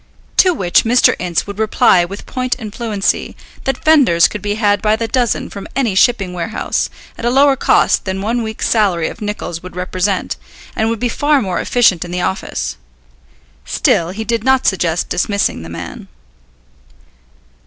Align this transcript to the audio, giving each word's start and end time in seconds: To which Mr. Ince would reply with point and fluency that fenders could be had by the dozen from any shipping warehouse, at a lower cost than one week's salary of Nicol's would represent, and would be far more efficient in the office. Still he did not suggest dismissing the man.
To 0.37 0.51
which 0.51 0.83
Mr. 0.83 1.15
Ince 1.19 1.45
would 1.45 1.59
reply 1.59 2.05
with 2.05 2.25
point 2.25 2.55
and 2.57 2.73
fluency 2.73 3.35
that 3.65 3.85
fenders 3.85 4.27
could 4.27 4.41
be 4.41 4.55
had 4.55 4.81
by 4.81 4.95
the 4.95 5.07
dozen 5.07 5.47
from 5.51 5.67
any 5.75 5.93
shipping 5.93 6.33
warehouse, 6.33 6.89
at 7.19 7.23
a 7.23 7.29
lower 7.29 7.55
cost 7.55 8.05
than 8.05 8.19
one 8.19 8.41
week's 8.41 8.67
salary 8.67 9.09
of 9.09 9.21
Nicol's 9.21 9.61
would 9.61 9.75
represent, 9.75 10.37
and 10.75 10.89
would 10.89 10.97
be 10.99 11.07
far 11.07 11.39
more 11.39 11.59
efficient 11.59 12.03
in 12.03 12.09
the 12.09 12.21
office. 12.21 12.77
Still 13.63 14.09
he 14.09 14.23
did 14.23 14.43
not 14.43 14.65
suggest 14.65 15.07
dismissing 15.07 15.61
the 15.61 15.69
man. 15.69 16.07